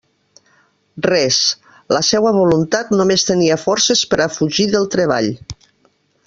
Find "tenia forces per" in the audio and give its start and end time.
3.29-4.21